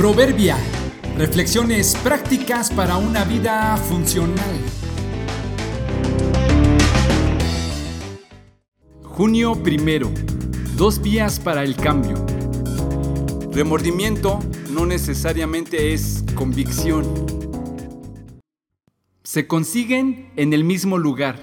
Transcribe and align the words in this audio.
Proverbia. 0.00 0.56
Reflexiones 1.18 1.94
prácticas 2.02 2.70
para 2.70 2.96
una 2.96 3.22
vida 3.24 3.76
funcional. 3.76 4.56
Junio 9.02 9.62
primero. 9.62 10.10
Dos 10.74 11.02
vías 11.02 11.38
para 11.38 11.64
el 11.64 11.76
cambio. 11.76 12.14
Remordimiento 13.52 14.38
no 14.70 14.86
necesariamente 14.86 15.92
es 15.92 16.24
convicción. 16.34 17.04
Se 19.22 19.46
consiguen 19.46 20.32
en 20.36 20.54
el 20.54 20.64
mismo 20.64 20.96
lugar, 20.96 21.36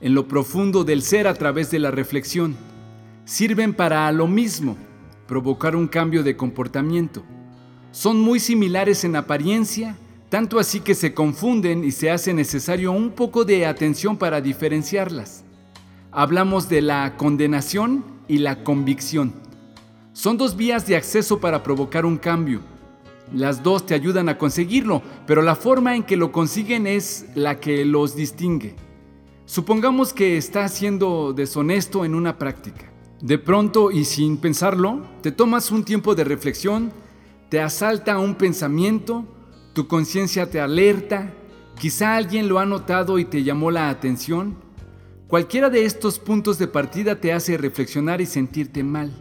en 0.00 0.14
lo 0.14 0.28
profundo 0.28 0.84
del 0.84 1.02
ser 1.02 1.26
a 1.26 1.34
través 1.34 1.72
de 1.72 1.80
la 1.80 1.90
reflexión. 1.90 2.56
Sirven 3.24 3.74
para 3.74 4.12
lo 4.12 4.28
mismo, 4.28 4.76
provocar 5.26 5.74
un 5.74 5.88
cambio 5.88 6.22
de 6.22 6.36
comportamiento. 6.36 7.24
Son 7.96 8.20
muy 8.20 8.40
similares 8.40 9.04
en 9.04 9.16
apariencia, 9.16 9.96
tanto 10.28 10.58
así 10.58 10.80
que 10.80 10.94
se 10.94 11.14
confunden 11.14 11.82
y 11.82 11.92
se 11.92 12.10
hace 12.10 12.34
necesario 12.34 12.92
un 12.92 13.12
poco 13.12 13.46
de 13.46 13.64
atención 13.64 14.18
para 14.18 14.42
diferenciarlas. 14.42 15.44
Hablamos 16.12 16.68
de 16.68 16.82
la 16.82 17.16
condenación 17.16 18.04
y 18.28 18.36
la 18.36 18.62
convicción. 18.64 19.32
Son 20.12 20.36
dos 20.36 20.56
vías 20.58 20.86
de 20.86 20.94
acceso 20.94 21.40
para 21.40 21.62
provocar 21.62 22.04
un 22.04 22.18
cambio. 22.18 22.60
Las 23.32 23.62
dos 23.62 23.86
te 23.86 23.94
ayudan 23.94 24.28
a 24.28 24.36
conseguirlo, 24.36 25.00
pero 25.26 25.40
la 25.40 25.56
forma 25.56 25.96
en 25.96 26.02
que 26.02 26.18
lo 26.18 26.32
consiguen 26.32 26.86
es 26.86 27.24
la 27.34 27.60
que 27.60 27.86
los 27.86 28.14
distingue. 28.14 28.76
Supongamos 29.46 30.12
que 30.12 30.36
estás 30.36 30.74
siendo 30.74 31.32
deshonesto 31.32 32.04
en 32.04 32.14
una 32.14 32.36
práctica. 32.36 32.92
De 33.22 33.38
pronto 33.38 33.90
y 33.90 34.04
sin 34.04 34.36
pensarlo, 34.36 35.00
te 35.22 35.32
tomas 35.32 35.70
un 35.70 35.82
tiempo 35.82 36.14
de 36.14 36.24
reflexión, 36.24 36.92
te 37.48 37.60
asalta 37.60 38.18
un 38.18 38.34
pensamiento, 38.34 39.24
tu 39.72 39.86
conciencia 39.86 40.50
te 40.50 40.60
alerta, 40.60 41.32
quizá 41.78 42.16
alguien 42.16 42.48
lo 42.48 42.58
ha 42.58 42.66
notado 42.66 43.18
y 43.18 43.24
te 43.24 43.44
llamó 43.44 43.70
la 43.70 43.88
atención. 43.88 44.56
Cualquiera 45.28 45.70
de 45.70 45.84
estos 45.84 46.18
puntos 46.18 46.58
de 46.58 46.66
partida 46.66 47.20
te 47.20 47.32
hace 47.32 47.56
reflexionar 47.56 48.20
y 48.20 48.26
sentirte 48.26 48.82
mal. 48.82 49.12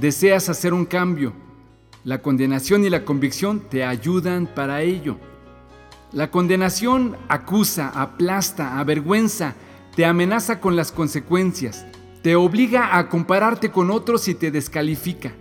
Deseas 0.00 0.48
hacer 0.48 0.74
un 0.74 0.86
cambio. 0.86 1.32
La 2.04 2.20
condenación 2.20 2.84
y 2.84 2.90
la 2.90 3.04
convicción 3.04 3.60
te 3.60 3.84
ayudan 3.84 4.46
para 4.46 4.82
ello. 4.82 5.18
La 6.12 6.30
condenación 6.30 7.16
acusa, 7.28 7.88
aplasta, 7.88 8.78
avergüenza, 8.78 9.54
te 9.94 10.04
amenaza 10.04 10.60
con 10.60 10.74
las 10.74 10.90
consecuencias, 10.90 11.86
te 12.22 12.34
obliga 12.34 12.96
a 12.96 13.08
compararte 13.08 13.70
con 13.70 13.90
otros 13.90 14.26
y 14.28 14.34
te 14.34 14.50
descalifica. 14.50 15.32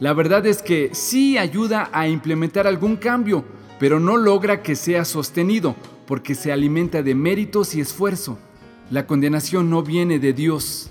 La 0.00 0.12
verdad 0.12 0.44
es 0.46 0.60
que 0.60 0.90
sí 0.92 1.38
ayuda 1.38 1.88
a 1.92 2.08
implementar 2.08 2.66
algún 2.66 2.96
cambio, 2.96 3.44
pero 3.78 4.00
no 4.00 4.16
logra 4.16 4.62
que 4.62 4.74
sea 4.74 5.04
sostenido 5.04 5.76
porque 6.06 6.34
se 6.34 6.52
alimenta 6.52 7.02
de 7.02 7.14
méritos 7.14 7.74
y 7.74 7.80
esfuerzo. 7.80 8.38
La 8.90 9.06
condenación 9.06 9.70
no 9.70 9.82
viene 9.82 10.18
de 10.18 10.32
Dios. 10.32 10.90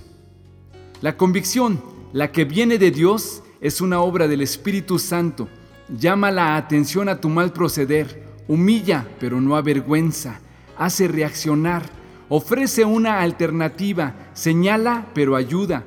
La 1.02 1.18
convicción 1.18 1.82
la 2.14 2.32
que 2.32 2.46
viene 2.46 2.78
de 2.78 2.92
Dios 2.92 3.42
es 3.60 3.82
una 3.82 4.00
obra 4.00 4.28
del 4.28 4.42
Espíritu 4.42 5.00
Santo. 5.00 5.50
Llama 5.90 6.30
la 6.30 6.56
atención 6.56 7.10
a 7.10 7.20
tu 7.20 7.28
mal 7.28 7.52
proceder, 7.52 8.24
humilla 8.48 9.08
pero 9.20 9.42
no 9.42 9.56
avergüenza, 9.56 10.40
hace 10.78 11.08
reaccionar, 11.08 11.84
ofrece 12.30 12.86
una 12.86 13.22
alternativa, 13.22 14.14
señala 14.34 15.08
pero 15.16 15.36
ayuda. 15.36 15.84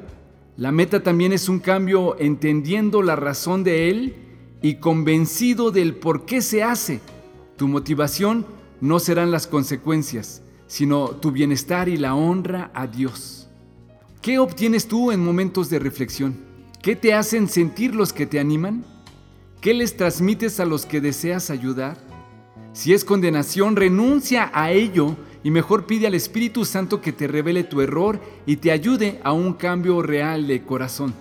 La 0.56 0.72
meta 0.72 1.02
también 1.02 1.34
es 1.34 1.50
un 1.50 1.58
cambio 1.58 2.18
entendiendo 2.18 3.02
la 3.02 3.14
razón 3.14 3.62
de 3.62 3.90
Él 3.90 4.14
y 4.62 4.76
convencido 4.76 5.70
del 5.70 5.94
por 5.94 6.24
qué 6.24 6.40
se 6.40 6.62
hace. 6.62 7.00
Tu 7.56 7.68
motivación 7.68 8.46
no 8.80 8.98
serán 8.98 9.30
las 9.30 9.46
consecuencias, 9.46 10.42
sino 10.66 11.10
tu 11.10 11.30
bienestar 11.30 11.90
y 11.90 11.98
la 11.98 12.14
honra 12.14 12.70
a 12.72 12.86
Dios. 12.86 13.48
¿Qué 14.22 14.38
obtienes 14.38 14.88
tú 14.88 15.12
en 15.12 15.22
momentos 15.22 15.68
de 15.68 15.78
reflexión? 15.78 16.36
¿Qué 16.82 16.96
te 16.96 17.12
hacen 17.12 17.48
sentir 17.48 17.94
los 17.94 18.14
que 18.14 18.24
te 18.24 18.40
animan? 18.40 18.82
¿Qué 19.60 19.74
les 19.74 19.96
transmites 19.96 20.58
a 20.58 20.64
los 20.64 20.86
que 20.86 21.02
deseas 21.02 21.50
ayudar? 21.50 21.98
Si 22.72 22.94
es 22.94 23.04
condenación, 23.04 23.76
renuncia 23.76 24.50
a 24.54 24.72
ello 24.72 25.16
y 25.46 25.52
mejor 25.52 25.86
pide 25.86 26.08
al 26.08 26.16
Espíritu 26.16 26.64
Santo 26.64 27.00
que 27.00 27.12
te 27.12 27.28
revele 27.28 27.62
tu 27.62 27.80
error 27.80 28.20
y 28.46 28.56
te 28.56 28.72
ayude 28.72 29.20
a 29.22 29.30
un 29.30 29.52
cambio 29.52 30.02
real 30.02 30.48
de 30.48 30.64
corazón. 30.64 31.14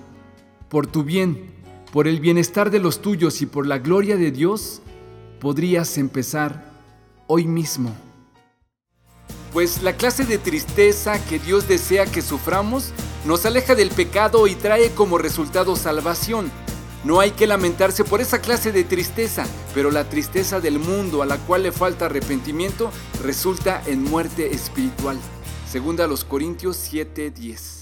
Por 0.67 0.87
tu 0.87 1.03
bien, 1.03 1.51
por 1.93 2.07
el 2.07 2.19
bienestar 2.19 2.71
de 2.71 2.79
los 2.79 3.03
tuyos 3.03 3.43
y 3.43 3.45
por 3.45 3.67
la 3.67 3.77
gloria 3.77 4.17
de 4.17 4.31
Dios, 4.31 4.81
podrías 5.39 5.99
empezar 5.99 6.65
hoy 7.27 7.45
mismo. 7.45 7.95
Pues 9.53 9.83
la 9.83 9.93
clase 9.93 10.25
de 10.25 10.39
tristeza 10.39 11.23
que 11.25 11.37
Dios 11.37 11.67
desea 11.67 12.07
que 12.07 12.23
suframos 12.23 12.93
nos 13.27 13.45
aleja 13.45 13.75
del 13.75 13.91
pecado 13.91 14.47
y 14.47 14.55
trae 14.55 14.89
como 14.95 15.19
resultado 15.19 15.75
salvación. 15.75 16.49
No 17.05 17.19
hay 17.19 17.31
que 17.31 17.45
lamentarse 17.45 18.03
por 18.03 18.19
esa 18.19 18.41
clase 18.41 18.71
de 18.71 18.83
tristeza, 18.83 19.45
pero 19.75 19.91
la 19.91 20.09
tristeza 20.09 20.59
del 20.59 20.79
mundo 20.79 21.21
a 21.21 21.27
la 21.27 21.37
cual 21.37 21.61
le 21.61 21.71
falta 21.71 22.07
arrepentimiento 22.07 22.91
resulta 23.23 23.79
en 23.85 24.03
muerte 24.03 24.55
espiritual. 24.55 25.19
Segunda 25.69 26.05
a 26.05 26.07
los 26.07 26.25
Corintios 26.25 26.77
7:10. 26.77 27.74